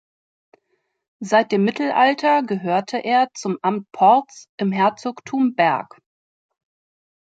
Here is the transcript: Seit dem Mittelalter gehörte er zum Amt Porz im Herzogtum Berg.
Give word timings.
Seit 1.19 1.51
dem 1.51 1.63
Mittelalter 1.63 2.41
gehörte 2.41 2.97
er 2.97 3.27
zum 3.35 3.59
Amt 3.61 3.91
Porz 3.91 4.47
im 4.57 4.71
Herzogtum 4.71 5.53
Berg. 5.53 6.01